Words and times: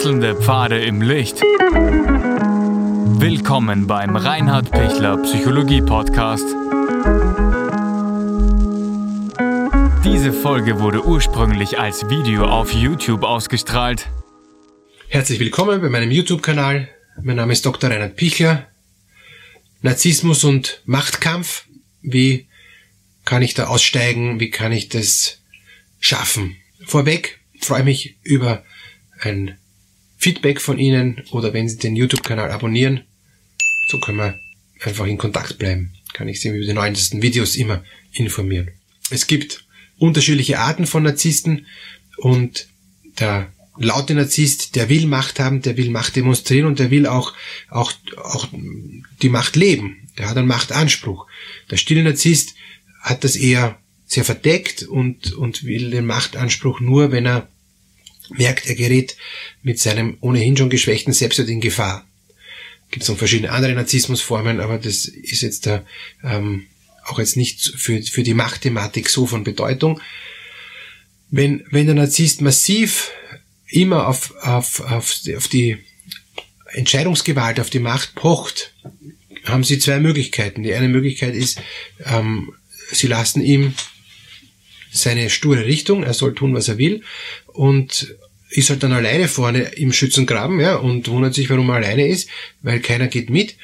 Wechselnde 0.00 0.34
Pfade 0.34 0.82
im 0.82 1.02
Licht. 1.02 1.42
Willkommen 3.20 3.86
beim 3.86 4.16
Reinhard 4.16 4.70
Pichler 4.70 5.18
Psychologie 5.18 5.82
Podcast. 5.82 6.46
Diese 10.02 10.32
Folge 10.32 10.80
wurde 10.80 11.04
ursprünglich 11.04 11.78
als 11.78 12.08
Video 12.08 12.46
auf 12.46 12.72
YouTube 12.72 13.24
ausgestrahlt. 13.24 14.08
Herzlich 15.08 15.38
willkommen 15.38 15.82
bei 15.82 15.90
meinem 15.90 16.10
YouTube-Kanal. 16.10 16.88
Mein 17.20 17.36
Name 17.36 17.52
ist 17.52 17.66
Dr. 17.66 17.90
Reinhard 17.90 18.16
Pichler. 18.16 18.68
Narzissmus 19.82 20.44
und 20.44 20.80
Machtkampf. 20.86 21.66
Wie 22.00 22.46
kann 23.26 23.42
ich 23.42 23.52
da 23.52 23.66
aussteigen? 23.66 24.40
Wie 24.40 24.48
kann 24.48 24.72
ich 24.72 24.88
das 24.88 25.42
schaffen? 25.98 26.56
Vorweg 26.86 27.38
freue 27.60 27.80
ich 27.80 27.84
mich 27.84 28.16
über 28.22 28.64
ein 29.20 29.59
Feedback 30.20 30.60
von 30.60 30.78
Ihnen 30.78 31.22
oder 31.30 31.54
wenn 31.54 31.68
Sie 31.68 31.78
den 31.78 31.96
YouTube-Kanal 31.96 32.50
abonnieren. 32.50 33.00
So 33.88 33.98
können 33.98 34.18
wir 34.18 34.38
einfach 34.80 35.06
in 35.06 35.16
Kontakt 35.16 35.58
bleiben. 35.58 35.94
Kann 36.12 36.28
ich 36.28 36.40
Sie 36.40 36.48
über 36.48 36.58
die 36.58 36.74
neuesten 36.74 37.22
Videos 37.22 37.56
immer 37.56 37.82
informieren. 38.12 38.70
Es 39.10 39.26
gibt 39.26 39.64
unterschiedliche 39.98 40.58
Arten 40.58 40.86
von 40.86 41.04
Narzissten 41.04 41.66
und 42.18 42.68
der 43.18 43.50
laute 43.78 44.14
Narzisst, 44.14 44.76
der 44.76 44.90
will 44.90 45.06
Macht 45.06 45.40
haben, 45.40 45.62
der 45.62 45.78
will 45.78 45.90
Macht 45.90 46.16
demonstrieren 46.16 46.66
und 46.66 46.78
der 46.78 46.90
will 46.90 47.06
auch, 47.06 47.32
auch, 47.70 47.92
auch 48.18 48.48
die 49.22 49.30
Macht 49.30 49.56
leben. 49.56 50.08
Der 50.18 50.28
hat 50.28 50.36
einen 50.36 50.48
Machtanspruch. 50.48 51.26
Der 51.70 51.78
stille 51.78 52.02
Narzisst 52.02 52.54
hat 53.00 53.24
das 53.24 53.36
eher 53.36 53.78
sehr 54.04 54.24
verdeckt 54.24 54.82
und, 54.82 55.32
und 55.32 55.64
will 55.64 55.90
den 55.90 56.04
Machtanspruch 56.04 56.80
nur, 56.80 57.10
wenn 57.10 57.24
er 57.24 57.48
merkt, 58.30 58.66
er 58.66 58.74
gerät 58.74 59.16
mit 59.62 59.78
seinem 59.78 60.16
ohnehin 60.20 60.56
schon 60.56 60.70
geschwächten 60.70 61.12
Selbstwert 61.12 61.48
in 61.48 61.60
Gefahr. 61.60 62.06
Gibt 62.90 63.04
es 63.04 63.08
noch 63.08 63.18
verschiedene 63.18 63.52
andere 63.52 63.74
Narzissmusformen, 63.74 64.60
aber 64.60 64.78
das 64.78 65.04
ist 65.04 65.42
jetzt 65.42 65.66
da, 65.66 65.84
ähm, 66.24 66.66
auch 67.04 67.18
jetzt 67.18 67.36
nicht 67.36 67.60
für, 67.76 68.02
für 68.02 68.22
die 68.22 68.34
Machtthematik 68.34 69.08
so 69.08 69.26
von 69.26 69.44
Bedeutung. 69.44 70.00
Wenn, 71.30 71.64
wenn 71.70 71.86
der 71.86 71.94
Narzisst 71.94 72.40
massiv 72.40 73.10
immer 73.68 74.08
auf, 74.08 74.34
auf, 74.42 74.80
auf, 74.80 75.20
auf 75.36 75.48
die 75.48 75.78
Entscheidungsgewalt, 76.72 77.60
auf 77.60 77.70
die 77.70 77.78
Macht 77.78 78.14
pocht, 78.14 78.74
haben 79.44 79.64
sie 79.64 79.78
zwei 79.78 80.00
Möglichkeiten. 80.00 80.62
Die 80.62 80.74
eine 80.74 80.88
Möglichkeit 80.88 81.34
ist, 81.34 81.60
ähm, 82.04 82.52
sie 82.90 83.06
lassen 83.06 83.42
ihm 83.42 83.74
seine 84.92 85.30
sture 85.30 85.64
Richtung, 85.64 86.02
er 86.02 86.14
soll 86.14 86.34
tun, 86.34 86.54
was 86.54 86.68
er 86.68 86.78
will 86.78 87.02
und 87.52 88.14
ist 88.50 88.70
halt 88.70 88.82
dann 88.82 88.92
alleine 88.92 89.28
vorne 89.28 89.60
im 89.76 89.92
Schützengraben 89.92 90.60
ja, 90.60 90.76
und 90.76 91.08
wundert 91.08 91.34
sich, 91.34 91.48
warum 91.50 91.68
er 91.70 91.76
alleine 91.76 92.08
ist, 92.08 92.28
weil 92.62 92.80
keiner 92.80 93.06
geht 93.06 93.30
mit. 93.30 93.56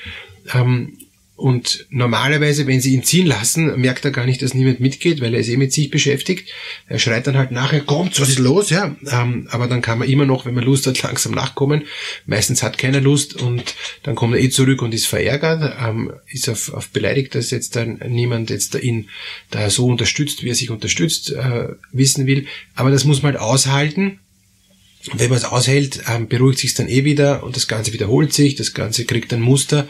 Ähm, 0.55 0.97
und 1.37 1.87
normalerweise, 1.91 2.67
wenn 2.67 2.81
sie 2.81 2.95
ihn 2.95 3.05
ziehen 3.05 3.27
lassen, 3.27 3.79
merkt 3.79 4.06
er 4.06 4.11
gar 4.11 4.25
nicht, 4.25 4.41
dass 4.41 4.55
niemand 4.55 4.81
mitgeht, 4.81 5.20
weil 5.20 5.34
er 5.34 5.41
ist 5.41 5.51
eh 5.51 5.59
mit 5.59 5.70
sich 5.70 5.91
beschäftigt. 5.91 6.48
Er 6.89 6.98
schreit 6.98 7.27
dann 7.27 7.37
halt 7.37 7.51
nachher, 7.51 7.83
kommt, 7.83 8.19
was 8.19 8.31
ist 8.31 8.39
los? 8.39 8.70
Ja, 8.70 8.97
ähm, 9.11 9.47
aber 9.51 9.67
dann 9.69 9.83
kann 9.83 9.98
man 9.98 10.09
immer 10.09 10.25
noch, 10.25 10.47
wenn 10.47 10.55
man 10.55 10.64
Lust 10.64 10.87
hat, 10.87 11.03
langsam 11.03 11.33
nachkommen. 11.33 11.83
Meistens 12.25 12.62
hat 12.62 12.79
keiner 12.79 13.03
Lust 13.03 13.34
und 13.34 13.75
dann 14.03 14.14
kommt 14.14 14.34
er 14.34 14.41
eh 14.41 14.48
zurück 14.48 14.81
und 14.81 14.95
ist 14.95 15.07
verärgert, 15.07 15.77
ähm, 15.79 16.11
ist 16.27 16.48
auf, 16.48 16.73
auf 16.73 16.89
beleidigt, 16.89 17.34
dass 17.34 17.51
jetzt 17.51 17.77
dann 17.77 18.01
niemand 18.09 18.48
jetzt 18.48 18.75
da 18.75 18.79
ihn 18.79 19.11
da 19.51 19.69
so 19.69 19.87
unterstützt, 19.87 20.42
wie 20.42 20.48
er 20.48 20.55
sich 20.55 20.70
unterstützt, 20.70 21.33
äh, 21.33 21.69
wissen 21.92 22.27
will. 22.27 22.47
Aber 22.75 22.91
das 22.91 23.05
muss 23.05 23.23
man 23.23 23.33
halt 23.33 23.42
aushalten 23.42 24.20
wenn 25.15 25.31
man 25.31 25.39
es 25.39 25.45
aushält, 25.45 26.03
ähm, 26.09 26.29
beruhigt 26.29 26.59
sich 26.59 26.75
dann 26.75 26.89
eh 26.89 27.05
wieder 27.05 27.45
und 27.45 27.57
das 27.57 27.69
Ganze 27.69 27.93
wiederholt 27.93 28.33
sich, 28.33 28.55
das 28.55 28.75
Ganze 28.75 29.05
kriegt 29.05 29.33
ein 29.33 29.41
Muster, 29.41 29.89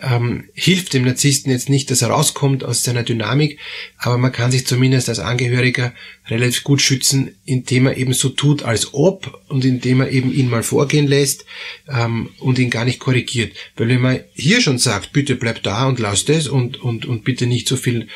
ähm, 0.00 0.44
hilft 0.54 0.94
dem 0.94 1.04
Narzissten 1.04 1.52
jetzt 1.52 1.68
nicht, 1.68 1.90
dass 1.90 2.02
er 2.02 2.08
rauskommt 2.08 2.64
aus 2.64 2.82
seiner 2.82 3.02
Dynamik, 3.02 3.58
aber 3.98 4.18
man 4.18 4.32
kann 4.32 4.50
sich 4.50 4.66
zumindest 4.66 5.08
als 5.08 5.18
Angehöriger 5.18 5.92
relativ 6.28 6.64
gut 6.64 6.80
schützen, 6.80 7.34
indem 7.44 7.86
er 7.86 7.96
eben 7.96 8.14
so 8.14 8.30
tut, 8.30 8.62
als 8.62 8.94
ob 8.94 9.42
und 9.48 9.64
indem 9.64 10.00
er 10.00 10.10
eben 10.10 10.32
ihn 10.32 10.48
mal 10.48 10.62
vorgehen 10.62 11.06
lässt 11.06 11.44
ähm, 11.88 12.30
und 12.38 12.58
ihn 12.58 12.70
gar 12.70 12.84
nicht 12.84 12.98
korrigiert. 12.98 13.54
Weil 13.76 13.88
wenn 13.88 14.00
man 14.00 14.20
hier 14.32 14.60
schon 14.60 14.78
sagt, 14.78 15.12
bitte 15.12 15.36
bleib 15.36 15.62
da 15.62 15.86
und 15.86 15.98
lass 15.98 16.24
das 16.24 16.48
und, 16.48 16.80
und, 16.80 17.04
und 17.04 17.24
bitte 17.24 17.46
nicht 17.46 17.68
so 17.68 17.76
viel 17.76 18.08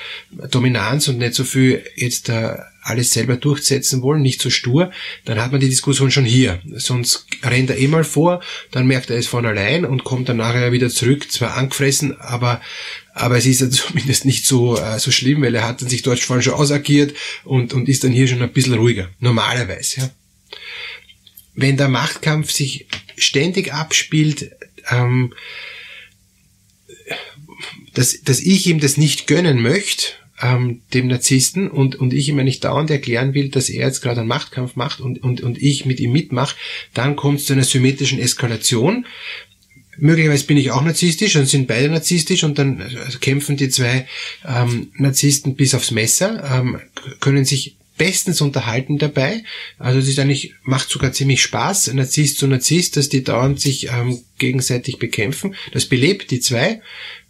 Dominanz 0.51 1.09
und 1.09 1.19
nicht 1.19 1.35
so 1.35 1.45
viel 1.45 1.85
jetzt 1.97 2.31
äh, 2.31 2.57
alles 2.89 3.13
selber 3.13 3.37
durchsetzen 3.37 4.03
wollen, 4.03 4.23
nicht 4.23 4.41
so 4.41 4.51
stur, 4.51 4.91
dann 5.25 5.41
hat 5.41 5.53
man 5.53 5.61
die 5.61 5.69
Diskussion 5.69 6.11
schon 6.11 6.25
hier. 6.25 6.61
Sonst 6.75 7.27
rennt 7.43 7.71
er 7.71 7.79
eh 7.79 7.89
mal 7.89 8.05
vor, 8.05 8.41
dann 8.71 8.87
merkt 8.87 9.11
er 9.11 9.17
es 9.17 9.27
von 9.27 9.47
allein 9.47 9.85
und 9.85 10.05
kommt 10.05 10.29
dann 10.29 10.39
nachher 10.39 10.73
wieder 10.73 10.89
zurück, 10.89 11.31
zwar 11.31 11.57
angefressen, 11.57 12.19
aber 12.21 12.61
aber 13.19 13.37
es 13.37 13.47
ist 13.47 13.61
ja 13.61 13.71
zumindest 13.71 14.25
nicht 14.25 14.47
so, 14.47 14.79
äh, 14.79 14.99
so 14.99 15.11
schlimm, 15.11 15.43
weil 15.43 15.55
er 15.55 15.67
hat 15.67 15.83
dann 15.83 15.89
sich 15.89 16.03
dort 16.03 16.21
vorhin 16.21 16.43
schon 16.43 16.55
ausagiert 16.55 17.15
und, 17.45 17.75
und 17.75 17.89
ist 17.89 18.05
dann 18.05 18.13
hier 18.13 18.29
schon 18.29 18.43
ein 18.43 18.53
bisschen 18.53 18.75
ruhiger. 18.75 19.11
Normalerweise, 19.19 20.01
ja. 20.01 20.11
Wenn 21.55 21.77
der 21.77 21.89
Machtkampf 21.89 22.53
sich 22.53 22.87
ständig 23.17 23.75
abspielt, 23.75 24.53
ähm, 24.91 25.35
dass, 27.95 28.23
dass 28.23 28.39
ich 28.39 28.69
ihm 28.69 28.79
das 28.79 28.97
nicht 28.97 29.27
gönnen 29.27 29.61
möchte, 29.61 30.13
ähm, 30.43 30.81
dem 30.95 31.09
Narzissten 31.09 31.69
und, 31.69 31.97
und 31.97 32.13
ich 32.13 32.29
ihm 32.29 32.37
nicht 32.37 32.65
dauernd 32.65 32.91
erklären 32.91 33.35
will, 33.35 33.49
dass 33.49 33.69
er 33.69 33.87
jetzt 33.87 34.01
gerade 34.01 34.21
einen 34.21 34.29
Machtkampf 34.29 34.77
macht 34.77 35.01
und, 35.01 35.23
und, 35.23 35.41
und 35.41 35.61
ich 35.61 35.85
mit 35.85 36.01
ihm 36.01 36.13
mitmache, 36.13 36.57
dann 36.95 37.17
kommt 37.17 37.41
es 37.41 37.47
zu 37.47 37.55
einer 37.55 37.65
symmetrischen 37.65 38.19
Eskalation. 38.19 39.07
Möglicherweise 39.97 40.47
bin 40.47 40.57
ich 40.57 40.71
auch 40.71 40.83
narzisstisch 40.83 41.35
und 41.37 41.47
sind 41.47 41.67
beide 41.67 41.89
narzisstisch 41.89 42.45
und 42.45 42.59
dann 42.59 42.83
kämpfen 43.21 43.57
die 43.57 43.69
zwei 43.69 44.07
ähm, 44.47 44.93
Narzissten 44.97 45.57
bis 45.57 45.75
aufs 45.75 45.91
Messer, 45.91 46.45
ähm, 46.53 46.81
können 47.19 47.45
sich 47.45 47.78
bestens 47.99 48.41
unterhalten 48.41 48.99
dabei. 48.99 49.45
Also 49.79 49.99
es 49.99 50.09
ist 50.09 50.19
eigentlich, 50.19 50.55
macht 50.63 50.89
sogar 50.89 51.13
ziemlich 51.13 51.43
Spaß, 51.43 51.93
Narzisst 51.93 52.39
zu 52.39 52.47
Narzisst, 52.47 52.97
dass 52.97 53.09
die 53.09 53.25
dauernd 53.25 53.61
sich 53.61 53.89
ähm, 53.89 54.21
gegenseitig 54.39 54.99
bekämpfen. 54.99 55.55
Das 55.73 55.87
belebt 55.87 56.31
die 56.31 56.41
zwei. 56.41 56.81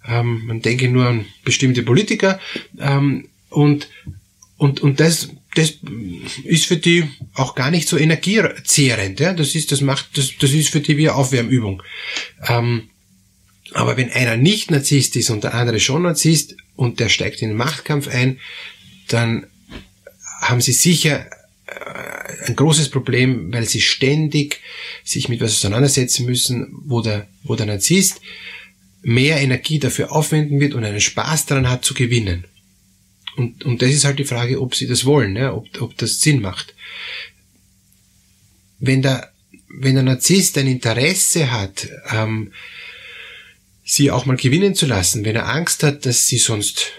Ähm, 0.06 0.42
man 0.46 0.62
denke 0.62 0.88
nur 0.88 1.06
an 1.06 1.24
bestimmte 1.44 1.82
Politiker. 1.82 2.38
Ähm, 2.78 3.28
und, 3.48 3.88
und, 4.56 4.80
und 4.80 5.00
das, 5.00 5.30
das 5.54 5.74
ist 6.44 6.66
für 6.66 6.76
die 6.76 7.08
auch 7.34 7.54
gar 7.54 7.70
nicht 7.70 7.88
so 7.88 7.96
energiezehrend. 7.96 9.18
Ja? 9.18 9.32
Das 9.32 9.54
ist, 9.54 9.72
das 9.72 9.80
macht, 9.80 10.16
das, 10.16 10.32
das 10.38 10.52
ist 10.52 10.68
für 10.68 10.80
die 10.80 10.96
wie 10.96 11.08
Aufwärmübung. 11.08 11.82
Ähm, 12.46 12.90
aber 13.74 13.96
wenn 13.96 14.10
einer 14.10 14.36
nicht 14.36 14.70
Narzisst 14.70 15.16
ist 15.16 15.30
und 15.30 15.44
der 15.44 15.54
andere 15.54 15.80
schon 15.80 16.02
Narzisst 16.02 16.56
und 16.76 17.00
der 17.00 17.08
steigt 17.08 17.42
in 17.42 17.48
den 17.48 17.56
Machtkampf 17.56 18.08
ein, 18.08 18.38
dann 19.08 19.46
haben 20.40 20.60
sie 20.60 20.72
sicher 20.72 21.26
äh, 21.66 22.46
ein 22.46 22.56
großes 22.56 22.90
Problem, 22.90 23.52
weil 23.52 23.66
sie 23.66 23.80
ständig 23.80 24.60
sich 25.04 25.28
mit 25.28 25.40
was 25.40 25.52
auseinandersetzen 25.52 26.26
müssen, 26.26 26.68
wo 26.84 27.02
der, 27.02 27.28
wo 27.42 27.56
der 27.56 27.66
Narzisst 27.66 28.20
mehr 29.02 29.40
Energie 29.40 29.78
dafür 29.78 30.12
aufwenden 30.12 30.60
wird 30.60 30.74
und 30.74 30.84
einen 30.84 31.00
Spaß 31.00 31.46
daran 31.46 31.68
hat 31.68 31.84
zu 31.84 31.94
gewinnen. 31.94 32.44
Und, 33.36 33.64
und 33.64 33.82
das 33.82 33.90
ist 33.90 34.04
halt 34.04 34.18
die 34.18 34.24
Frage, 34.24 34.60
ob 34.60 34.74
sie 34.74 34.88
das 34.88 35.04
wollen, 35.04 35.36
ja, 35.36 35.54
ob, 35.54 35.80
ob 35.80 35.96
das 35.96 36.20
Sinn 36.20 36.40
macht. 36.40 36.74
Wenn 38.80 39.02
der, 39.02 39.32
wenn 39.68 39.94
der 39.94 40.02
Narzisst 40.02 40.58
ein 40.58 40.66
Interesse 40.66 41.50
hat, 41.52 41.88
ähm, 42.10 42.52
sie 43.84 44.10
auch 44.10 44.26
mal 44.26 44.36
gewinnen 44.36 44.74
zu 44.74 44.86
lassen, 44.86 45.24
wenn 45.24 45.36
er 45.36 45.48
Angst 45.48 45.82
hat, 45.82 46.04
dass 46.04 46.26
sie 46.26 46.38
sonst 46.38 46.92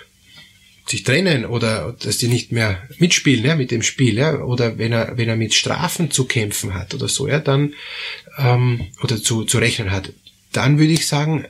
sich 0.89 1.03
trennen 1.03 1.45
oder 1.45 1.95
dass 2.01 2.17
die 2.17 2.27
nicht 2.27 2.51
mehr 2.51 2.81
mitspielen 2.97 3.45
ja, 3.45 3.55
mit 3.55 3.71
dem 3.71 3.83
Spiel, 3.83 4.17
ja, 4.17 4.41
oder 4.41 4.77
wenn 4.77 4.91
er 4.91 5.17
wenn 5.17 5.29
er 5.29 5.35
mit 5.35 5.53
Strafen 5.53 6.11
zu 6.11 6.25
kämpfen 6.25 6.73
hat 6.73 6.93
oder 6.93 7.07
so, 7.07 7.27
ja, 7.27 7.39
dann 7.39 7.73
ähm, 8.37 8.87
oder 9.01 9.21
zu 9.21 9.43
zu 9.43 9.57
rechnen 9.59 9.91
hat, 9.91 10.11
dann 10.51 10.79
würde 10.79 10.93
ich 10.93 11.05
sagen, 11.05 11.45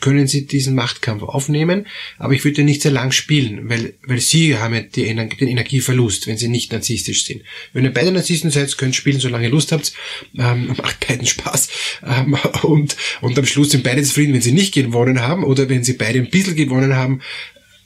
können 0.00 0.26
Sie 0.26 0.46
diesen 0.46 0.74
Machtkampf 0.74 1.22
aufnehmen, 1.22 1.86
aber 2.18 2.32
ich 2.32 2.44
würde 2.44 2.64
nicht 2.64 2.82
sehr 2.82 2.90
lang 2.90 3.12
spielen, 3.12 3.68
weil, 3.68 3.94
weil 4.06 4.18
Sie 4.20 4.56
haben 4.56 4.74
ja 4.74 4.80
die, 4.80 5.04
den 5.04 5.48
Energieverlust, 5.48 6.26
wenn 6.26 6.36
Sie 6.36 6.48
nicht 6.48 6.72
narzisstisch 6.72 7.24
sind. 7.24 7.42
Wenn 7.72 7.84
ihr 7.84 7.92
beide 7.92 8.10
Narzissten 8.10 8.50
seid, 8.50 8.76
könnt 8.76 8.94
ihr 8.94 8.98
spielen, 8.98 9.20
solange 9.20 9.44
ihr 9.44 9.50
Lust 9.50 9.70
habt, 9.70 9.92
ähm, 10.36 10.66
macht 10.82 11.06
beiden 11.06 11.26
Spaß 11.26 11.68
ähm, 12.04 12.36
und, 12.62 12.96
und 13.20 13.38
am 13.38 13.46
Schluss 13.46 13.70
sind 13.70 13.84
beide 13.84 14.02
zufrieden, 14.02 14.34
wenn 14.34 14.42
sie 14.42 14.52
nicht 14.52 14.74
gewonnen 14.74 15.20
haben 15.20 15.44
oder 15.44 15.68
wenn 15.68 15.84
sie 15.84 15.92
beide 15.92 16.18
ein 16.18 16.30
bisschen 16.30 16.56
gewonnen 16.56 16.96
haben, 16.96 17.20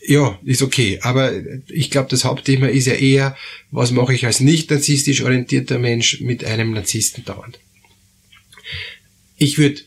ja, 0.08 0.38
ist 0.42 0.62
okay. 0.62 0.98
Aber 1.02 1.32
ich 1.68 1.90
glaube, 1.90 2.08
das 2.08 2.24
Hauptthema 2.24 2.66
ist 2.66 2.86
ja 2.86 2.94
eher, 2.94 3.36
was 3.70 3.90
mache 3.90 4.14
ich 4.14 4.24
als 4.24 4.40
nicht 4.40 4.70
narzisstisch 4.70 5.22
orientierter 5.22 5.78
Mensch 5.78 6.22
mit 6.22 6.44
einem 6.44 6.72
Narzissten 6.72 7.26
dauernd. 7.26 7.60
Ich 9.36 9.58
würde 9.58 9.82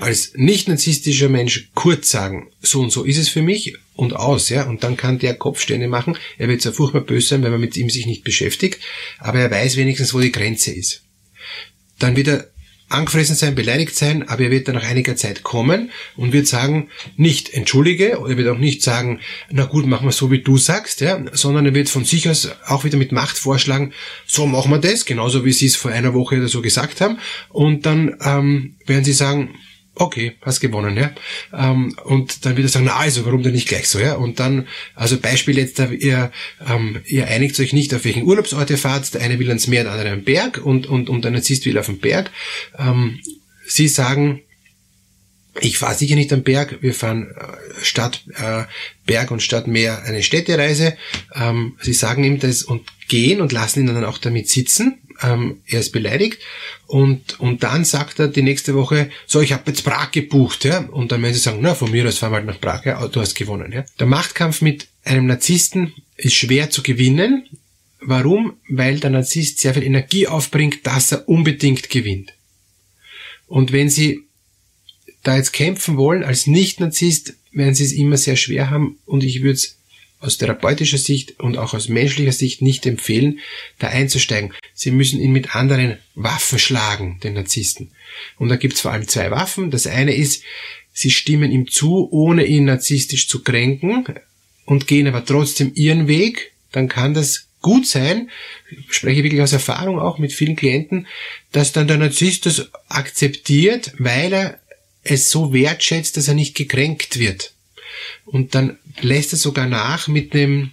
als 0.00 0.32
nicht 0.34 0.68
narzisstischer 0.68 1.28
Mensch 1.28 1.68
kurz 1.74 2.10
sagen, 2.10 2.48
so 2.62 2.80
und 2.80 2.90
so 2.90 3.04
ist 3.04 3.18
es 3.18 3.28
für 3.28 3.42
mich 3.42 3.74
und 3.94 4.16
aus, 4.16 4.48
ja, 4.48 4.62
und 4.64 4.84
dann 4.84 4.96
kann 4.96 5.18
der 5.18 5.34
Kopfstände 5.34 5.86
machen. 5.86 6.16
Er 6.38 6.48
wird 6.48 6.62
zwar 6.62 6.72
furchtbar 6.72 7.02
böse 7.02 7.28
sein, 7.28 7.42
wenn 7.42 7.52
man 7.52 7.60
mit 7.60 7.76
ihm 7.76 7.90
sich 7.90 8.06
nicht 8.06 8.24
beschäftigt, 8.24 8.80
aber 9.18 9.38
er 9.38 9.50
weiß 9.50 9.76
wenigstens, 9.76 10.14
wo 10.14 10.20
die 10.20 10.32
Grenze 10.32 10.72
ist. 10.72 11.02
Dann 11.98 12.16
wieder 12.16 12.48
angefressen 12.88 13.36
sein, 13.36 13.54
beleidigt 13.54 13.94
sein, 13.94 14.28
aber 14.28 14.44
er 14.44 14.50
wird 14.50 14.68
dann 14.68 14.76
nach 14.76 14.88
einiger 14.88 15.16
Zeit 15.16 15.42
kommen 15.42 15.90
und 16.16 16.32
wird 16.32 16.46
sagen, 16.46 16.88
nicht 17.16 17.52
entschuldige, 17.52 18.18
oder 18.18 18.30
er 18.30 18.36
wird 18.38 18.48
auch 18.48 18.58
nicht 18.58 18.82
sagen, 18.82 19.20
na 19.50 19.64
gut, 19.64 19.86
machen 19.86 20.06
wir 20.06 20.12
so, 20.12 20.30
wie 20.30 20.40
du 20.40 20.56
sagst, 20.56 21.00
ja, 21.00 21.22
sondern 21.32 21.66
er 21.66 21.74
wird 21.74 21.88
von 21.88 22.04
sich 22.04 22.28
aus 22.28 22.48
auch 22.66 22.84
wieder 22.84 22.96
mit 22.96 23.12
Macht 23.12 23.36
vorschlagen, 23.36 23.92
so 24.26 24.46
machen 24.46 24.70
wir 24.70 24.78
das, 24.78 25.04
genauso 25.04 25.44
wie 25.44 25.52
sie 25.52 25.66
es 25.66 25.76
vor 25.76 25.90
einer 25.90 26.14
Woche 26.14 26.36
oder 26.36 26.48
so 26.48 26.62
gesagt 26.62 27.00
haben, 27.00 27.18
und 27.50 27.84
dann 27.84 28.16
ähm, 28.22 28.76
werden 28.86 29.04
sie 29.04 29.12
sagen, 29.12 29.54
okay, 29.98 30.36
hast 30.42 30.60
gewonnen, 30.60 30.96
ja. 30.96 31.10
Ähm, 31.52 31.94
und 32.04 32.44
dann 32.44 32.56
wird 32.56 32.66
er 32.66 32.70
sagen, 32.70 32.86
na 32.86 32.96
also, 32.96 33.24
warum 33.26 33.42
denn 33.42 33.52
nicht 33.52 33.68
gleich 33.68 33.88
so, 33.88 33.98
ja? 33.98 34.14
Und 34.14 34.40
dann, 34.40 34.66
also 34.94 35.18
Beispiel 35.18 35.58
jetzt, 35.58 35.78
ihr, 35.78 36.30
ähm, 36.68 37.00
ihr 37.06 37.26
einigt 37.26 37.58
euch 37.60 37.72
nicht, 37.72 37.94
auf 37.94 38.04
welchen 38.04 38.24
Urlaubsort 38.24 38.70
ihr 38.70 38.78
fahrt, 38.78 39.14
der 39.14 39.22
eine 39.22 39.38
will 39.38 39.48
ans 39.48 39.66
Meer, 39.66 39.84
der 39.84 39.92
andere 39.92 40.10
am 40.12 40.24
Berg 40.24 40.58
und, 40.58 40.86
und, 40.86 41.08
und 41.08 41.24
der 41.24 41.30
Narzisst 41.30 41.66
will 41.66 41.78
auf 41.78 41.86
den 41.86 41.98
Berg. 41.98 42.30
Ähm, 42.78 43.20
sie 43.66 43.88
sagen, 43.88 44.40
ich 45.60 45.78
fahre 45.78 45.94
sicher 45.94 46.14
nicht 46.14 46.32
am 46.32 46.42
Berg, 46.42 46.78
wir 46.82 46.94
fahren 46.94 47.34
äh, 47.36 47.84
Stadt, 47.84 48.22
äh, 48.36 48.64
Berg 49.06 49.30
und 49.30 49.42
Stadt 49.42 49.66
Meer 49.66 50.04
eine 50.04 50.22
Städtereise. 50.22 50.96
Ähm, 51.34 51.76
sie 51.80 51.92
sagen 51.92 52.24
ihm 52.24 52.38
das 52.38 52.62
und 52.62 52.82
gehen 53.08 53.40
und 53.40 53.52
lassen 53.52 53.80
ihn 53.80 53.86
dann 53.86 54.04
auch 54.04 54.18
damit 54.18 54.48
sitzen 54.48 54.98
ähm, 55.22 55.62
er 55.66 55.80
ist 55.80 55.92
beleidigt 55.92 56.38
und, 56.86 57.38
und 57.40 57.62
dann 57.62 57.84
sagt 57.84 58.18
er 58.18 58.28
die 58.28 58.42
nächste 58.42 58.74
Woche, 58.74 59.10
so, 59.26 59.40
ich 59.40 59.52
habe 59.52 59.64
jetzt 59.66 59.84
Prag 59.84 60.10
gebucht, 60.10 60.64
ja, 60.64 60.80
und 60.80 61.12
dann 61.12 61.22
werden 61.22 61.34
sie 61.34 61.40
sagen, 61.40 61.58
na, 61.60 61.74
von 61.74 61.90
mir 61.90 62.06
aus 62.06 62.18
fahren 62.18 62.32
wir 62.32 62.36
halt 62.36 62.46
nach 62.46 62.60
Prag, 62.60 62.84
ja, 62.84 63.06
du 63.08 63.20
hast 63.20 63.34
gewonnen, 63.34 63.72
ja. 63.72 63.84
Der 63.98 64.06
Machtkampf 64.06 64.62
mit 64.62 64.88
einem 65.04 65.26
Narzissten 65.26 65.94
ist 66.16 66.34
schwer 66.34 66.70
zu 66.70 66.82
gewinnen. 66.82 67.48
Warum? 68.00 68.54
Weil 68.68 69.00
der 69.00 69.10
Narzisst 69.10 69.58
sehr 69.58 69.74
viel 69.74 69.82
Energie 69.82 70.28
aufbringt, 70.28 70.86
dass 70.86 71.12
er 71.12 71.28
unbedingt 71.28 71.90
gewinnt. 71.90 72.32
Und 73.46 73.72
wenn 73.72 73.90
Sie 73.90 74.24
da 75.22 75.36
jetzt 75.36 75.52
kämpfen 75.52 75.96
wollen 75.96 76.22
als 76.22 76.46
Nicht-Narzisst, 76.46 77.34
werden 77.50 77.74
Sie 77.74 77.84
es 77.84 77.92
immer 77.92 78.16
sehr 78.16 78.36
schwer 78.36 78.70
haben 78.70 78.98
und 79.04 79.24
ich 79.24 79.42
würde 79.42 79.54
es 79.54 79.77
aus 80.20 80.36
therapeutischer 80.38 80.98
Sicht 80.98 81.38
und 81.38 81.58
auch 81.58 81.74
aus 81.74 81.88
menschlicher 81.88 82.32
Sicht 82.32 82.60
nicht 82.60 82.86
empfehlen, 82.86 83.38
da 83.78 83.88
einzusteigen. 83.88 84.52
Sie 84.74 84.90
müssen 84.90 85.20
ihn 85.20 85.32
mit 85.32 85.54
anderen 85.54 85.98
Waffen 86.14 86.58
schlagen, 86.58 87.20
den 87.22 87.34
Narzissten. 87.34 87.92
Und 88.36 88.48
da 88.48 88.56
gibt's 88.56 88.80
vor 88.80 88.92
allem 88.92 89.06
zwei 89.06 89.30
Waffen. 89.30 89.70
Das 89.70 89.86
eine 89.86 90.14
ist, 90.14 90.42
sie 90.92 91.10
stimmen 91.10 91.52
ihm 91.52 91.68
zu, 91.68 92.08
ohne 92.10 92.44
ihn 92.44 92.64
narzisstisch 92.64 93.28
zu 93.28 93.42
kränken 93.42 94.04
und 94.64 94.86
gehen 94.86 95.06
aber 95.06 95.24
trotzdem 95.24 95.72
ihren 95.74 96.08
Weg. 96.08 96.52
Dann 96.72 96.88
kann 96.88 97.14
das 97.14 97.46
gut 97.60 97.86
sein, 97.86 98.30
ich 98.70 98.92
spreche 98.94 99.24
wirklich 99.24 99.42
aus 99.42 99.52
Erfahrung 99.52 99.98
auch 99.98 100.18
mit 100.18 100.32
vielen 100.32 100.56
Klienten, 100.56 101.06
dass 101.50 101.72
dann 101.72 101.88
der 101.88 101.96
Narzisst 101.96 102.46
das 102.46 102.70
akzeptiert, 102.88 103.92
weil 103.98 104.32
er 104.32 104.60
es 105.02 105.30
so 105.30 105.52
wertschätzt, 105.52 106.16
dass 106.16 106.28
er 106.28 106.34
nicht 106.34 106.54
gekränkt 106.54 107.18
wird 107.18 107.52
und 108.26 108.54
dann 108.54 108.78
lässt 109.02 109.32
er 109.32 109.38
sogar 109.38 109.66
nach 109.66 110.08
mit 110.08 110.34
dem, 110.34 110.70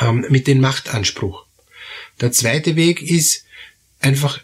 ähm, 0.00 0.26
mit 0.28 0.46
dem 0.46 0.60
Machtanspruch. 0.60 1.44
Der 2.20 2.32
zweite 2.32 2.76
Weg 2.76 3.02
ist 3.02 3.44
einfach 4.00 4.40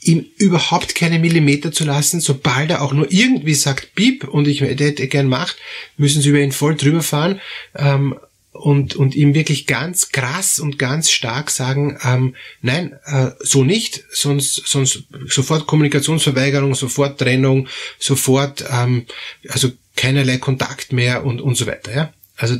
ihm 0.00 0.26
überhaupt 0.36 0.94
keine 0.94 1.18
Millimeter 1.18 1.72
zu 1.72 1.84
lassen, 1.84 2.20
sobald 2.20 2.70
er 2.70 2.82
auch 2.82 2.92
nur 2.92 3.10
irgendwie 3.10 3.54
sagt 3.54 3.94
Piep 3.94 4.24
und 4.24 4.46
ich 4.46 4.60
hätte 4.60 5.08
gern 5.08 5.28
Macht, 5.28 5.56
müssen 5.96 6.22
sie 6.22 6.28
über 6.28 6.40
ihn 6.40 6.52
voll 6.52 6.76
drüber 6.76 7.02
fahren 7.02 7.40
ähm, 7.74 8.16
und, 8.52 8.96
und 8.96 9.14
ihm 9.14 9.34
wirklich 9.34 9.66
ganz 9.66 10.10
krass 10.10 10.58
und 10.58 10.78
ganz 10.78 11.10
stark 11.10 11.50
sagen, 11.50 11.98
ähm, 12.04 12.34
nein, 12.62 12.94
äh, 13.04 13.30
so 13.40 13.64
nicht, 13.64 14.04
sonst, 14.10 14.62
sonst 14.66 15.04
sofort 15.28 15.66
Kommunikationsverweigerung, 15.66 16.74
sofort 16.74 17.18
Trennung, 17.18 17.68
sofort, 17.98 18.64
ähm, 18.70 19.06
also 19.48 19.72
keinerlei 19.96 20.38
Kontakt 20.38 20.92
mehr 20.92 21.24
und, 21.24 21.40
und 21.40 21.56
so 21.56 21.66
weiter, 21.66 21.94
ja. 21.94 22.12
Also 22.36 22.58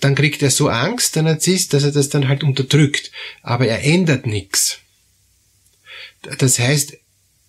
dann 0.00 0.14
kriegt 0.14 0.42
er 0.42 0.50
so 0.50 0.68
Angst, 0.68 1.16
der 1.16 1.22
Narzisst, 1.22 1.72
dass 1.72 1.82
er 1.82 1.92
das 1.92 2.10
dann 2.10 2.28
halt 2.28 2.44
unterdrückt. 2.44 3.10
Aber 3.42 3.66
er 3.66 3.82
ändert 3.82 4.26
nichts. 4.26 4.80
Das 6.38 6.58
heißt, 6.58 6.98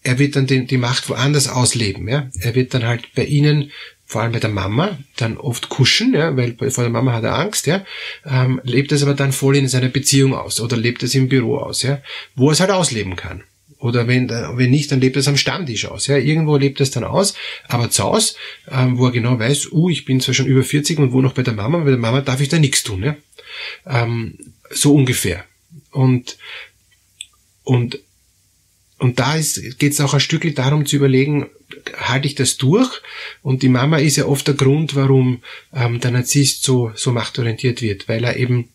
er 0.02 0.20
wird 0.20 0.36
dann 0.36 0.48
die, 0.48 0.66
die 0.66 0.78
Macht 0.78 1.10
woanders 1.10 1.50
ausleben. 1.50 2.08
Ja? 2.08 2.30
Er 2.40 2.56
wird 2.56 2.74
dann 2.74 2.86
halt 2.86 3.14
bei 3.14 3.26
ihnen, 3.26 3.72
vor 4.06 4.22
allem 4.22 4.32
bei 4.32 4.40
der 4.40 4.50
Mama, 4.50 4.98
dann 5.18 5.38
oft 5.38 5.70
kuschen, 5.70 6.14
ja? 6.14 6.36
weil 6.38 6.56
vor 6.72 6.84
der 6.84 6.94
Mama 6.94 7.12
hat 7.12 7.26
er 7.26 7.38
Angst, 7.38 7.68
ja? 7.68 7.86
Ähm, 8.26 8.62
lebt 8.64 8.92
es 8.92 9.04
aber 9.04 9.14
dann 9.14 9.34
voll 9.34 9.58
in 9.58 9.68
seiner 9.68 9.90
Beziehung 9.90 10.34
aus 10.34 10.62
oder 10.62 10.78
lebt 10.78 11.04
es 11.04 11.14
im 11.14 11.28
Büro 11.28 11.58
aus, 11.58 11.84
ja? 11.84 12.02
wo 12.36 12.50
er 12.50 12.54
es 12.54 12.60
halt 12.62 12.72
ausleben 12.72 13.18
kann. 13.18 13.44
Oder 13.80 14.08
wenn, 14.08 14.30
wenn 14.30 14.72
nicht, 14.72 14.92
dann 14.92 15.00
lebt 15.00 15.16
es 15.16 15.30
am 15.30 15.38
Stammtisch 15.38 15.86
aus. 15.86 16.08
Ja, 16.08 16.18
irgendwo 16.18 16.58
lebt 16.58 16.82
es 16.82 16.92
dann 16.92 17.06
aus, 17.06 17.34
aber 17.68 17.90
zu 17.90 18.04
Hause, 18.04 18.36
ähm, 18.70 18.98
wo 18.98 19.06
er 19.06 19.12
genau 19.12 19.40
weiß, 19.40 19.72
uh, 19.72 19.90
ich 19.90 20.04
bin 20.04 20.20
zwar 20.20 20.34
schon 20.34 20.48
über 20.48 20.64
40 20.64 21.00
und 21.00 21.14
wohne 21.14 21.28
noch 21.28 21.34
bei 21.34 21.44
der 21.44 21.54
Mama, 21.54 21.80
bei 21.80 21.92
der 21.92 21.98
Mama 21.98 22.20
darf 22.20 22.42
ich 22.42 22.50
da 22.50 22.60
nichts 22.60 22.84
tun. 22.84 23.04
Ja? 23.04 23.16
Ähm, 23.86 24.38
so 24.70 24.94
ungefähr. 24.94 25.46
Und, 25.92 26.38
und, 27.64 28.00
und 28.98 29.18
da 29.20 29.38
geht 29.38 29.94
es 29.94 30.02
auch 30.02 30.14
ein 30.14 30.20
Stückchen 30.20 30.56
darum 30.56 30.86
zu 30.86 30.98
überlegen, 30.98 31.48
halte 31.96 32.28
ich 32.28 32.36
das 32.36 32.58
durch? 32.58 33.02
Und 33.42 33.64
die 33.64 33.70
Mama 33.70 33.98
ist 33.98 34.18
ja 34.18 34.26
oft 34.26 34.46
der 34.46 34.56
Grund, 34.56 34.96
warum 34.96 35.42
ähm, 35.74 36.02
der 36.02 36.12
Narzisst 36.12 36.64
so, 36.64 36.92
so 36.96 37.14
machtorientiert 37.14 37.82
wird, 37.82 38.10
weil 38.10 38.26
er 38.26 38.36
eben 38.36 38.68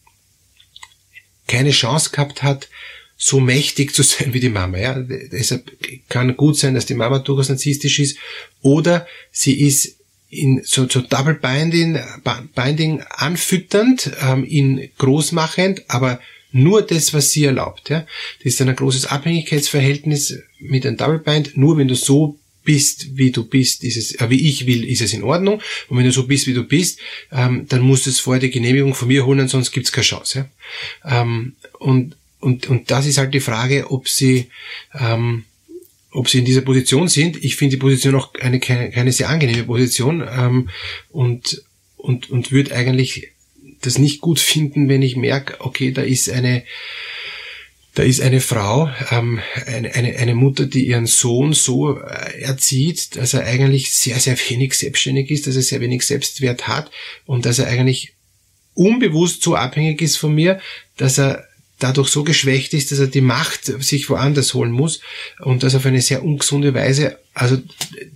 keine 1.47 1.73
Chance 1.73 2.09
gehabt 2.11 2.43
hat, 2.43 2.69
so 3.16 3.40
mächtig 3.40 3.94
zu 3.94 4.02
sein 4.02 4.34
wie 4.34 4.40
die 4.40 4.49
Mama. 4.49 4.78
Ja? 4.78 4.94
Deshalb 4.99 5.70
kann 6.08 6.37
gut 6.37 6.58
sein, 6.58 6.75
dass 6.75 6.87
die 6.87 6.94
Mama 6.94 7.19
durchaus 7.19 7.49
narzisstisch 7.49 7.99
ist 7.99 8.19
oder 8.62 9.06
sie 9.31 9.61
ist 9.61 9.96
in 10.28 10.62
so, 10.64 10.88
so 10.88 11.00
Double 11.00 11.34
Binding, 11.34 11.99
Binding 12.55 13.02
anfütternd, 13.08 14.11
ähm, 14.20 14.44
ihn 14.44 14.90
großmachend, 14.99 15.84
aber 15.88 16.20
nur 16.50 16.82
das, 16.82 17.12
was 17.12 17.31
sie 17.31 17.44
erlaubt. 17.44 17.90
Ja? 17.90 18.06
Das 18.43 18.55
ist 18.55 18.62
ein 18.62 18.75
großes 18.75 19.06
Abhängigkeitsverhältnis 19.06 20.38
mit 20.61 20.87
einem 20.87 20.96
Double 20.96 21.19
Bind. 21.19 21.56
Nur 21.56 21.76
wenn 21.76 21.88
du 21.88 21.96
so 21.96 22.38
bist, 22.64 23.16
wie 23.16 23.31
du 23.31 23.44
bist, 23.44 23.84
ist 23.84 23.96
es, 23.96 24.14
äh, 24.20 24.31
wie 24.31 24.49
ich 24.49 24.66
will, 24.66 24.84
ist 24.84 25.02
es 25.02 25.12
in 25.12 25.22
Ordnung. 25.22 25.61
Und 25.88 25.99
wenn 25.99 26.05
du 26.05 26.12
so 26.12 26.26
bist, 26.26 26.46
wie 26.46 26.55
du 26.55 26.64
bist, 26.64 26.99
ähm, 27.31 27.66
dann 27.69 27.82
musst 27.82 28.06
du 28.06 28.11
es 28.11 28.20
vorher 28.20 28.40
die 28.40 28.50
Genehmigung 28.50 28.94
von 28.94 29.08
mir 29.08 29.26
holen, 29.26 29.49
sonst 29.49 29.72
gibt's 29.72 29.93
keine 29.93 30.05
Chance. 30.05 30.49
Ja? 31.05 31.22
Ähm, 31.22 31.56
und 31.78 32.16
und, 32.44 32.69
und 32.69 32.90
das 32.90 33.07
ist 33.07 33.16
halt 33.16 33.33
die 33.33 33.40
Frage, 33.40 33.90
ob 33.90 34.07
sie, 34.07 34.50
ähm, 34.92 35.45
ob 36.11 36.28
sie 36.28 36.40
in 36.40 36.45
dieser 36.45 36.61
Position 36.61 37.09
sind. 37.09 37.42
Ich 37.42 37.57
finde 37.57 37.76
die 37.76 37.80
Position 37.80 38.14
auch 38.16 38.35
eine, 38.35 38.61
keine, 38.61 38.90
keine 38.90 39.12
sehr 39.12 39.30
angenehme 39.30 39.64
Position 39.64 40.23
ähm, 40.30 40.69
und, 41.09 41.64
und, 41.97 42.28
und 42.28 42.52
würde 42.52 42.76
eigentlich 42.76 43.28
das 43.80 43.99
nicht 43.99 44.21
gut 44.21 44.38
finden, 44.38 44.90
wenn 44.90 45.00
ich 45.00 45.16
merke, 45.16 45.59
okay, 45.61 45.90
da 45.90 46.02
ist 46.02 46.28
eine, 46.28 46.64
da 47.95 48.02
ist 48.02 48.21
eine 48.21 48.42
Frau, 48.42 48.90
ähm, 49.11 49.40
eine, 49.64 49.95
eine, 49.95 50.14
eine 50.16 50.35
Mutter, 50.35 50.66
die 50.66 50.87
ihren 50.87 51.07
Sohn 51.07 51.54
so 51.54 51.99
äh, 51.99 52.42
erzieht, 52.42 53.16
dass 53.16 53.33
er 53.33 53.47
eigentlich 53.47 53.95
sehr, 53.95 54.21
sehr 54.21 54.37
wenig 54.50 54.75
selbstständig 54.75 55.30
ist, 55.30 55.47
dass 55.47 55.57
er 55.57 55.62
sehr 55.62 55.80
wenig 55.80 56.02
Selbstwert 56.02 56.69
hat 56.69 56.90
und 57.25 57.47
dass 57.47 57.59
er 57.59 57.69
eigentlich 57.69 58.12
unbewusst 58.75 59.42
so 59.42 59.54
abhängig 59.54 60.02
ist 60.02 60.19
von 60.19 60.35
mir, 60.35 60.61
dass 60.99 61.19
er 61.19 61.49
dadurch 61.85 62.09
so 62.09 62.25
geschwächt 62.25 62.73
ist, 62.73 62.91
dass 62.91 62.99
er 62.99 63.09
die 63.09 63.21
Macht 63.21 63.67
sich 63.67 64.09
woanders 64.09 64.55
holen 64.55 64.73
muss 64.73 65.00
und 65.41 65.62
das 65.62 65.75
auf 65.75 65.85
eine 65.85 66.00
sehr 66.00 66.25
ungesunde 66.25 66.73
Weise. 66.73 67.19
Also 67.35 67.59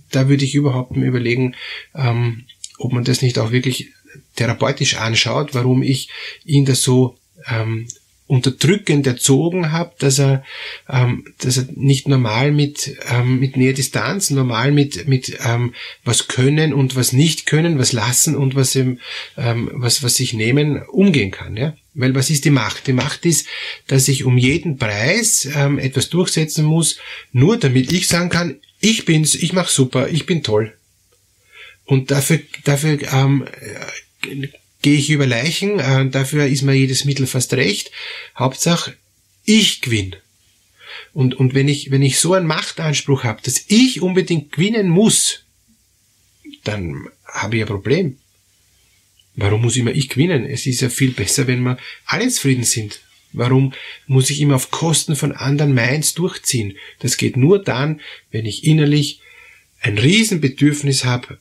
da 0.09 0.27
würde 0.27 0.43
ich 0.43 0.55
überhaupt 0.55 0.95
mal 0.95 1.05
überlegen, 1.05 1.53
ähm, 1.93 2.45
ob 2.79 2.93
man 2.93 3.03
das 3.03 3.21
nicht 3.21 3.37
auch 3.37 3.51
wirklich 3.51 3.89
therapeutisch 4.35 4.95
anschaut, 4.95 5.53
warum 5.53 5.83
ich 5.83 6.09
ihn 6.45 6.65
das 6.65 6.81
so 6.81 7.15
ähm, 7.47 7.87
unterdrückend 8.29 9.07
erzogen 9.07 9.71
habe, 9.71 9.95
dass 9.97 10.19
er, 10.19 10.43
ähm, 10.87 11.25
dass 11.39 11.57
er 11.57 11.65
nicht 11.73 12.07
normal 12.07 12.51
mit, 12.51 12.95
ähm, 13.09 13.39
mit 13.39 13.57
Näherdistanz, 13.57 14.29
normal 14.29 14.71
mit, 14.71 15.07
mit 15.07 15.35
ähm, 15.43 15.73
was 16.05 16.27
können 16.27 16.71
und 16.71 16.95
was 16.95 17.11
nicht 17.11 17.47
können, 17.47 17.79
was 17.79 17.91
lassen 17.91 18.35
und 18.35 18.53
was, 18.53 18.75
im, 18.75 18.99
ähm, 19.35 19.71
was, 19.73 20.03
was 20.03 20.15
sich 20.15 20.33
nehmen, 20.33 20.83
umgehen 20.83 21.31
kann. 21.31 21.57
Ja? 21.57 21.75
Weil 21.95 22.13
was 22.13 22.29
ist 22.29 22.45
die 22.45 22.51
Macht? 22.51 22.85
Die 22.85 22.93
Macht 22.93 23.25
ist, 23.25 23.47
dass 23.87 24.07
ich 24.07 24.25
um 24.25 24.37
jeden 24.37 24.77
Preis 24.77 25.49
ähm, 25.55 25.79
etwas 25.79 26.09
durchsetzen 26.09 26.65
muss, 26.65 26.99
nur 27.31 27.57
damit 27.57 27.91
ich 27.91 28.07
sagen 28.07 28.29
kann, 28.29 28.59
ich 28.79 29.05
bin's, 29.05 29.33
ich 29.33 29.53
mach 29.53 29.69
super, 29.69 30.07
ich 30.07 30.27
bin 30.27 30.43
toll. 30.43 30.77
Und 31.85 32.11
dafür, 32.11 32.41
dafür 32.63 32.99
ähm, 33.11 33.45
gehe 34.81 34.97
ich 34.97 35.09
über 35.09 35.27
Leichen, 35.27 35.79
äh, 35.79 36.09
dafür 36.09 36.47
ist 36.47 36.61
mir 36.61 36.73
jedes 36.73 37.05
Mittel 37.05 37.27
fast 37.27 37.53
recht. 37.53 37.91
Hauptsache, 38.37 38.95
ich 39.43 39.81
gewinne. 39.81 40.17
Und, 41.13 41.35
und 41.35 41.53
wenn 41.53 41.67
ich, 41.67 41.91
wenn 41.91 42.01
ich 42.01 42.19
so 42.19 42.33
einen 42.33 42.47
Machtanspruch 42.47 43.23
habe, 43.23 43.41
dass 43.43 43.63
ich 43.67 44.01
unbedingt 44.01 44.51
gewinnen 44.51 44.89
muss, 44.89 45.43
dann 46.63 47.07
habe 47.25 47.57
ich 47.57 47.63
ein 47.63 47.67
Problem. 47.67 48.17
Warum 49.35 49.61
muss 49.61 49.77
immer 49.77 49.91
ich 49.91 50.09
gewinnen? 50.09 50.45
Es 50.45 50.65
ist 50.65 50.81
ja 50.81 50.89
viel 50.89 51.11
besser, 51.11 51.47
wenn 51.47 51.61
wir 51.61 51.77
alle 52.05 52.27
zufrieden 52.29 52.63
sind. 52.63 53.01
Warum 53.31 53.73
muss 54.07 54.29
ich 54.29 54.41
immer 54.41 54.55
auf 54.55 54.71
Kosten 54.71 55.15
von 55.15 55.31
anderen 55.31 55.73
meins 55.73 56.13
durchziehen? 56.13 56.77
Das 56.99 57.17
geht 57.17 57.37
nur 57.37 57.63
dann, 57.63 58.01
wenn 58.31 58.45
ich 58.45 58.65
innerlich 58.65 59.21
ein 59.81 59.97
Riesenbedürfnis 59.97 61.05
habe, 61.05 61.37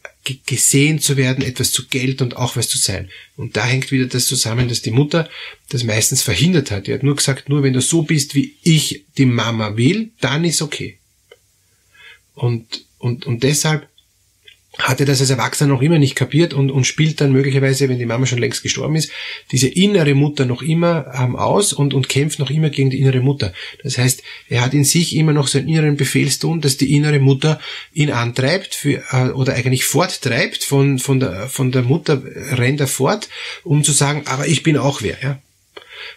gesehen 0.47 1.01
zu 1.01 1.17
werden, 1.17 1.45
etwas 1.45 1.73
zu 1.73 1.89
Geld 1.89 2.23
und 2.23 2.37
auch 2.37 2.57
was 2.57 2.69
zu 2.69 2.79
sein. 2.79 3.11
Und 3.37 3.57
da 3.57 3.65
hängt 3.67 3.91
wieder 3.91 4.07
das 4.07 4.27
zusammen, 4.27 4.69
dass 4.69 4.83
die 4.83 4.91
Mutter 4.91 5.29
das 5.71 5.83
meistens 5.85 6.23
verhindert 6.23 6.71
hat. 6.71 6.87
Die 6.87 6.95
hat 6.95 7.03
nur 7.03 7.17
gesagt, 7.17 7.49
nur 7.49 7.63
wenn 7.63 7.73
du 7.73 7.81
so 7.81 8.03
bist, 8.03 8.35
wie 8.35 8.57
ich 8.63 9.05
die 9.17 9.27
Mama 9.27 9.77
will, 9.77 10.11
dann 10.21 10.45
ist 10.45 10.63
okay. 10.63 10.99
Und, 12.35 12.85
und, 12.99 13.27
und 13.27 13.43
deshalb 13.43 13.89
hat 14.79 15.01
er 15.01 15.07
das 15.07 15.21
als 15.21 15.31
Erwachsener 15.31 15.75
noch 15.75 15.83
immer 15.83 15.99
nicht 15.99 16.15
kapiert 16.15 16.55
und, 16.55 16.71
und 16.71 16.87
spielt 16.87 17.21
dann 17.21 17.33
möglicherweise, 17.33 17.89
wenn 17.89 17.99
die 17.99 18.07
Mama 18.07 18.27
schon 18.27 18.39
längst 18.39 18.63
gestorben 18.63 18.95
ist, 18.95 19.11
diese 19.51 19.69
innere 19.69 20.15
Mutter 20.15 20.47
noch 20.47 20.63
immer 20.63 21.13
ähm, 21.19 21.35
aus 21.35 21.73
und, 21.73 21.95
und 21.95 22.09
kämpft 22.09 22.39
noch 22.39 22.49
immer 22.49 22.71
gegen 22.71 22.89
die 22.89 23.01
innere 23.01 23.21
Mutter. 23.21 23.53
Das 23.83 23.99
heißt, 23.99 24.23
er 24.49 24.63
hat 24.63 24.75
in 24.75 24.85
sich 24.85 25.17
immer 25.17 25.33
noch 25.33 25.49
seinen 25.49 25.69
inneren 25.69 25.97
Befehlston, 25.97 26.61
dass 26.61 26.77
die 26.77 26.95
innere 26.95 27.19
Mutter 27.19 27.61
ihn 27.93 28.13
antreibt 28.13 28.75
für, 28.77 29.03
äh, 29.11 29.31
oder 29.31 29.55
eigentlich 29.55 29.85
forttreibt 29.85 30.63
von, 30.63 31.01
von, 31.01 31.19
der, 31.19 31.49
von 31.49 31.73
der 31.73 31.83
Mutter, 31.83 32.23
rennt 32.53 32.81
er 32.81 32.87
fort, 32.87 33.29
um 33.65 33.83
zu 33.83 33.93
sagen, 33.93 34.23
aber 34.27 34.47
ich 34.47 34.63
bin 34.63 34.77
auch 34.77 35.03
wer. 35.03 35.17
Ja? 35.21 35.43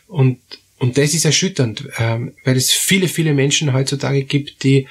Und, 0.07 0.39
und 0.77 0.99
das 0.99 1.15
ist 1.15 1.25
erschütternd, 1.25 1.89
ähm, 1.97 2.33
weil 2.43 2.57
es 2.57 2.71
viele, 2.71 3.07
viele 3.07 3.33
Menschen 3.33 3.73
heutzutage 3.73 4.23
gibt, 4.23 4.63
die 4.63 4.87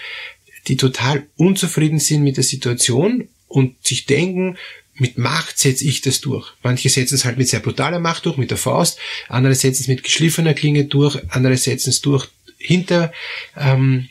die 0.68 0.76
total 0.76 1.26
unzufrieden 1.36 1.98
sind 1.98 2.22
mit 2.22 2.36
der 2.36 2.44
Situation 2.44 3.28
und 3.50 3.84
sich 3.86 4.06
denken, 4.06 4.56
mit 4.94 5.18
Macht 5.18 5.58
setze 5.58 5.84
ich 5.84 6.00
das 6.02 6.20
durch. 6.20 6.52
Manche 6.62 6.88
setzen 6.88 7.14
es 7.14 7.24
halt 7.24 7.36
mit 7.36 7.48
sehr 7.48 7.60
brutaler 7.60 7.98
Macht 7.98 8.26
durch, 8.26 8.36
mit 8.36 8.50
der 8.50 8.58
Faust, 8.58 8.98
andere 9.28 9.54
setzen 9.54 9.82
es 9.82 9.88
mit 9.88 10.04
geschliffener 10.04 10.54
Klinge 10.54 10.84
durch, 10.84 11.18
andere 11.30 11.56
setzen 11.56 11.90
es 11.90 12.00
durch 12.00 12.28
hinter, 12.58 13.12
ähm, 13.56 14.08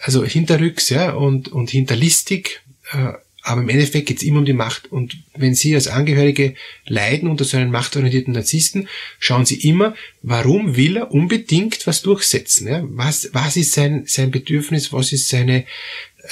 also 0.00 0.24
hinterrücks, 0.24 0.90
ja, 0.90 1.12
und, 1.12 1.48
und 1.48 1.70
hinterlistig, 1.70 2.60
äh, 2.92 3.12
aber 3.42 3.62
im 3.62 3.68
Endeffekt 3.68 4.06
geht 4.06 4.16
es 4.16 4.24
immer 4.24 4.40
um 4.40 4.44
die 4.44 4.52
Macht. 4.52 4.90
Und 4.90 5.18
wenn 5.36 5.54
Sie 5.54 5.72
als 5.76 5.86
Angehörige 5.86 6.56
leiden 6.84 7.30
unter 7.30 7.44
so 7.44 7.56
einem 7.56 7.70
machtorientierten 7.70 8.34
Narzissten, 8.34 8.88
schauen 9.20 9.46
Sie 9.46 9.68
immer, 9.68 9.94
warum 10.22 10.74
will 10.74 10.96
er 10.96 11.12
unbedingt 11.12 11.86
was 11.86 12.02
durchsetzen? 12.02 12.66
Ja? 12.66 12.82
Was, 12.88 13.30
was 13.34 13.56
ist 13.56 13.72
sein, 13.72 14.02
sein 14.08 14.32
Bedürfnis? 14.32 14.92
Was 14.92 15.12
ist 15.12 15.28
seine 15.28 15.64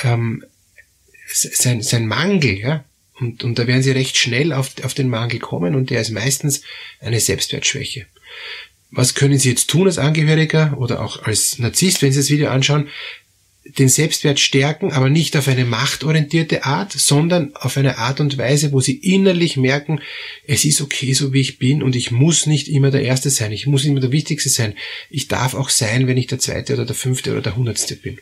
ähm, 0.03 0.45
sein, 1.33 1.83
sein 1.83 2.07
Mangel, 2.07 2.59
ja. 2.59 2.85
Und, 3.21 3.45
und 3.45 3.59
da 3.59 3.67
werden 3.67 3.83
sie 3.83 3.93
recht 3.93 4.17
schnell 4.17 4.53
auf, 4.53 4.73
auf 4.83 4.95
den 4.95 5.09
Mangel 5.09 5.39
kommen 5.39 5.77
und 5.77 5.91
der 5.91 6.01
ist 6.01 6.11
meistens 6.11 6.63
eine 7.01 7.21
Selbstwertschwäche. 7.21 8.07
Was 8.91 9.15
können 9.15 9.39
Sie 9.39 9.49
jetzt 9.49 9.69
tun 9.69 9.87
als 9.87 9.99
Angehöriger 9.99 10.77
oder 10.79 11.03
auch 11.03 11.23
als 11.25 11.59
Narzisst, 11.59 12.03
wenn 12.03 12.13
Sie 12.13 12.21
das 12.21 12.31
Video 12.31 12.49
anschauen? 12.49 12.89
Den 13.65 13.89
Selbstwert 13.89 14.39
stärken, 14.39 14.93
aber 14.93 15.09
nicht 15.09 15.37
auf 15.37 15.49
eine 15.49 15.65
machtorientierte 15.65 16.65
Art, 16.65 16.93
sondern 16.93 17.57
auf 17.57 17.77
eine 17.77 17.99
Art 17.99 18.21
und 18.21 18.39
Weise, 18.39 18.73
wo 18.73 18.81
Sie 18.81 18.95
innerlich 18.95 19.57
merken, 19.57 20.01
es 20.47 20.65
ist 20.65 20.81
okay, 20.81 21.13
so 21.13 21.33
wie 21.33 21.41
ich 21.41 21.59
bin 21.59 21.83
und 21.83 21.97
ich 21.97 22.11
muss 22.11 22.47
nicht 22.47 22.69
immer 22.69 22.91
der 22.91 23.03
Erste 23.03 23.31
sein, 23.31 23.51
ich 23.53 23.67
muss 23.67 23.83
nicht 23.83 23.91
immer 23.91 24.01
der 24.01 24.13
Wichtigste 24.13 24.51
sein. 24.51 24.75
Ich 25.11 25.27
darf 25.27 25.55
auch 25.55 25.71
sein, 25.71 26.07
wenn 26.07 26.19
ich 26.19 26.27
der 26.27 26.39
Zweite 26.39 26.75
oder 26.75 26.85
der 26.85 26.95
Fünfte 26.95 27.33
oder 27.33 27.41
der 27.41 27.57
Hundertste 27.57 27.97
bin. 27.97 28.19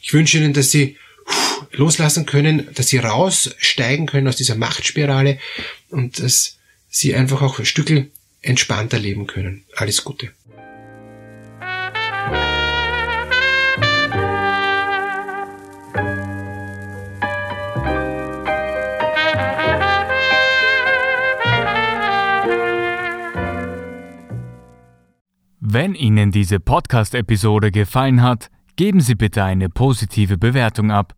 Ich 0.00 0.14
wünsche 0.14 0.38
Ihnen, 0.38 0.54
dass 0.54 0.70
Sie 0.70 0.96
loslassen 1.78 2.26
können, 2.26 2.68
dass 2.74 2.88
sie 2.88 2.98
raussteigen 2.98 4.06
können 4.06 4.28
aus 4.28 4.36
dieser 4.36 4.56
Machtspirale 4.56 5.38
und 5.90 6.18
dass 6.18 6.58
sie 6.90 7.14
einfach 7.14 7.40
auch 7.40 7.58
ein 7.58 7.64
Stückel 7.64 8.10
entspannter 8.42 8.98
leben 8.98 9.26
können. 9.26 9.64
Alles 9.76 10.04
Gute. 10.04 10.32
Wenn 25.70 25.94
Ihnen 25.94 26.32
diese 26.32 26.60
Podcast-Episode 26.60 27.70
gefallen 27.70 28.22
hat, 28.22 28.50
geben 28.76 29.00
Sie 29.00 29.14
bitte 29.14 29.44
eine 29.44 29.68
positive 29.68 30.38
Bewertung 30.38 30.90
ab. 30.90 31.17